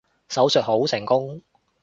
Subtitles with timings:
[0.29, 1.43] 手術好成功